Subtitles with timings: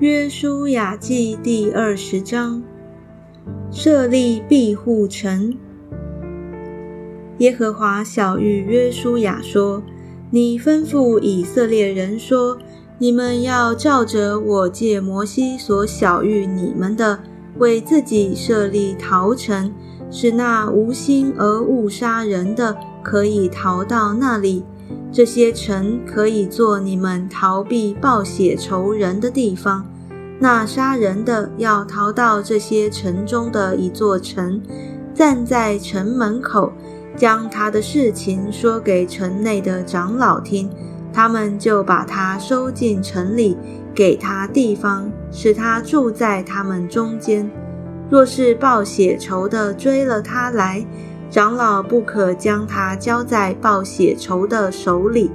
[0.00, 2.62] 约书亚记第二十章，
[3.68, 5.52] 设立庇护城。
[7.38, 9.82] 耶和华小谕约书亚说
[10.30, 12.56] ：“你吩咐以色列人说，
[12.98, 17.18] 你们要照着我借摩西所小谕你们的，
[17.58, 19.74] 为自己设立逃城，
[20.12, 24.62] 使那无心而误杀人的可以逃到那里。”
[25.10, 29.84] 这些城可以做你们逃避报血仇人的地方。
[30.40, 34.60] 那杀人的要逃到这些城中的一座城，
[35.12, 36.72] 站在城门口，
[37.16, 40.70] 将他的事情说给城内的长老听，
[41.12, 43.56] 他们就把他收进城里，
[43.92, 47.50] 给他地方，使他住在他们中间。
[48.08, 50.86] 若是报血仇的追了他来，
[51.28, 55.32] 长老不可将他交在报血仇的手里，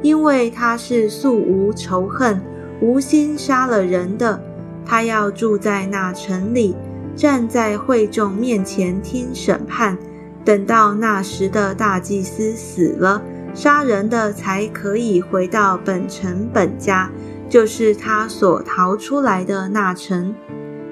[0.00, 2.40] 因为他是素无仇恨、
[2.80, 4.40] 无心杀了人的。
[4.84, 6.74] 他要住在那城里，
[7.16, 9.98] 站在会众面前听审判。
[10.44, 13.20] 等到那时的大祭司死了，
[13.52, 17.10] 杀人的才可以回到本城本家，
[17.48, 20.32] 就是他所逃出来的那城。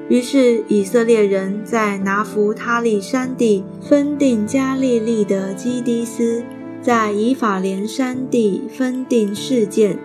[0.09, 6.43] 于是以色列人在拿弗他利山地分定加利利的基迪斯，
[6.83, 9.97] 在以法莲山地分定事件，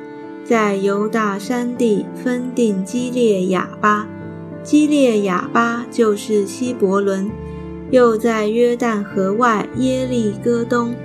[0.50, 4.08] 在犹大山地分定基列雅巴。
[4.64, 7.30] 基列雅巴就是希伯伦，
[7.92, 10.96] 又在约旦河外耶利哥东，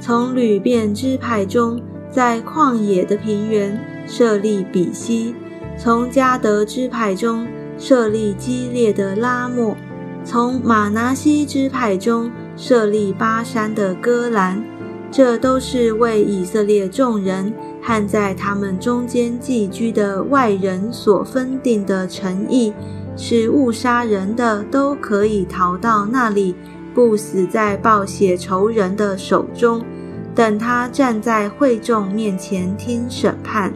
[0.00, 5.34] 从吕遍支派中，在旷野的平原设立比西，
[5.76, 7.46] 从加德支派中。
[7.76, 9.76] 设立激烈的拉莫，
[10.24, 14.64] 从马拿西支派中设立巴山的戈兰，
[15.16, 22.72] 这都是为以色列众人和在他们中间寄居的外人所分定的诚意，
[23.16, 26.56] 是误杀人的都可以逃到那里，
[26.92, 29.84] 不死在报血仇人的手中，
[30.34, 33.72] 等他站在会众面前听审判。